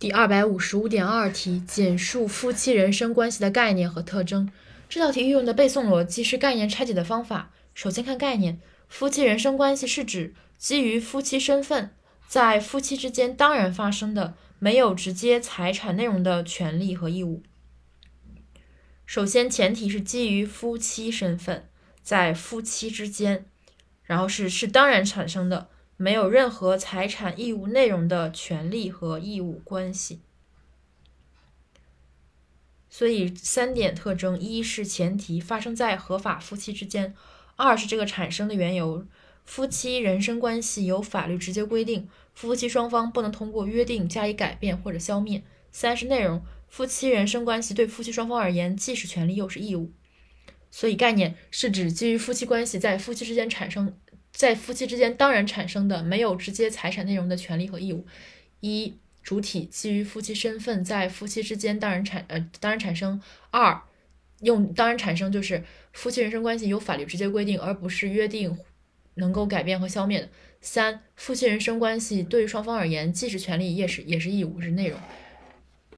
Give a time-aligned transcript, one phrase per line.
[0.00, 4.50] 第二百五十五点二题，简述夫妻人身关系的概念和特征。
[4.88, 7.50] 这道题运用的背诵逻辑是概念拆解的方法。
[7.74, 8.58] 首先看概念，
[8.88, 11.90] 夫妻人身关系是指基于夫妻身份，
[12.26, 17.42] 在夫妻之间当然发生的没有直接财产内容的权利和义务。
[19.04, 21.68] 首先前提是基于夫妻身份，
[22.02, 23.44] 在夫妻之间，
[24.04, 25.68] 然后是是当然产生的。
[26.02, 30.20] 没有任何财产义务内容的权利和义务关系，
[32.88, 37.12] 所以三点特征：一是前提发生在合法夫妻之间；
[37.56, 39.04] 二是这个产生的缘由，
[39.44, 49.92] 夫妻人身关系由法律直接规定，夫妻双方不能通过约定加以改变或者消灭；三是内容，夫妻人身关系对夫妻双方而言既是权利又是义务。
[50.70, 53.94] 所以概念是指基于夫妻关系在夫妻之间产生。
[54.40, 58.06] 在夫妻之间当然产生的没有直接财产内容的权利和义务。
[58.60, 63.20] 一、主体基于夫妻身份在夫妻之间当然产呃当然产生。
[63.50, 63.82] 二、
[64.40, 68.56] 用当然产生就是夫妻人身关系由法律直接规定，而不是约定
[69.16, 70.30] 能够改变和消灭的。
[70.62, 74.98] 三、夫妻人身关系对于双方而言既是权利也是也是义务是内容。